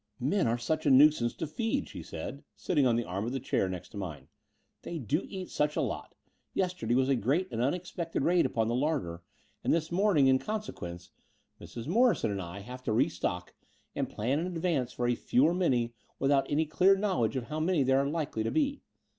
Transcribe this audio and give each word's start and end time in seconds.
"Men 0.19 0.47
are 0.47 0.57
such 0.57 0.87
a 0.87 0.89
nuisance 0.89 1.35
to 1.35 1.45
feed," 1.45 1.87
she 1.87 2.01
said, 2.01 2.43
sitting 2.55 2.87
on 2.87 2.95
the 2.95 3.03
arm 3.03 3.23
of 3.27 3.33
the 3.33 3.39
chair 3.39 3.69
next 3.69 3.89
to 3.89 3.97
mine; 3.97 4.29
"they 4.81 4.97
do 4.97 5.27
eat 5.29 5.51
such 5.51 5.75
a 5.75 5.81
lot. 5.81 6.15
Yesterday 6.55 6.95
was 6.95 7.07
a 7.07 7.13
great 7.15 7.47
and 7.51 7.61
unexpected 7.61 8.23
raid 8.23 8.47
upon 8.47 8.67
the 8.67 8.73
larder; 8.73 9.21
and 9.63 9.71
this 9.71 9.91
morning, 9.91 10.25
in 10.25 10.39
consequence, 10.39 11.11
Mrs. 11.61 11.85
Morrison 11.85 12.31
and 12.31 12.41
I 12.41 12.45
The 12.45 12.47
Brighton 12.47 12.65
Road 12.65 12.71
89 12.71 12.71
have 12.71 12.83
to 12.85 12.93
restock 12.93 13.53
and 13.95 14.09
plan 14.09 14.39
in 14.39 14.47
advance 14.47 14.91
for 14.91 15.07
few 15.11 15.45
or 15.45 15.53
many 15.53 15.93
without 16.17 16.49
any 16.49 16.65
clear 16.65 16.97
knowledge 16.97 17.35
of 17.35 17.43
how 17.43 17.59
many 17.59 17.83
there 17.83 17.99
are 17.99 18.09
likely 18.09 18.41
to 18.41 18.49
be. 18.49 18.81